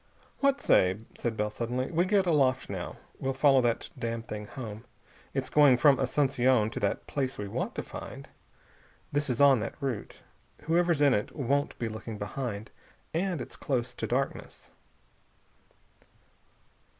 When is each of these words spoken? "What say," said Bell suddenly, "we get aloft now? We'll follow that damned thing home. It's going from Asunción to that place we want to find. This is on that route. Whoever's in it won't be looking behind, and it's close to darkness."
"What 0.39 0.59
say," 0.59 1.01
said 1.15 1.37
Bell 1.37 1.51
suddenly, 1.51 1.91
"we 1.91 2.05
get 2.05 2.25
aloft 2.25 2.71
now? 2.71 2.97
We'll 3.19 3.35
follow 3.35 3.61
that 3.61 3.91
damned 3.95 4.27
thing 4.27 4.47
home. 4.47 4.83
It's 5.31 5.51
going 5.51 5.77
from 5.77 5.97
Asunción 5.99 6.71
to 6.71 6.79
that 6.79 7.05
place 7.05 7.37
we 7.37 7.47
want 7.47 7.75
to 7.75 7.83
find. 7.83 8.27
This 9.11 9.29
is 9.29 9.39
on 9.39 9.59
that 9.59 9.79
route. 9.79 10.23
Whoever's 10.63 11.01
in 11.01 11.13
it 11.13 11.35
won't 11.35 11.77
be 11.77 11.87
looking 11.87 12.17
behind, 12.17 12.71
and 13.13 13.41
it's 13.41 13.55
close 13.55 13.93
to 13.93 14.07
darkness." 14.07 14.71